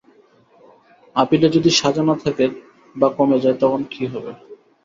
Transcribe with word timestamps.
আপিলে 1.15 1.47
যদি 1.55 1.69
সাজা 1.79 2.03
না 2.03 2.15
থাকে 2.23 2.45
বা 2.95 3.07
কমে 3.17 3.37
যায়, 3.43 3.57
তখন 3.61 3.81
কী 3.91 4.03
হবে? 4.13 4.31